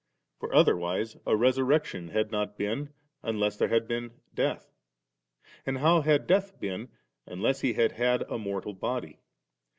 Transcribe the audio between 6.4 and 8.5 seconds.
been, unless He had had a